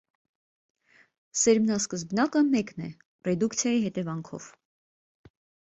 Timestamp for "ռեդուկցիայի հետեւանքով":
3.29-4.51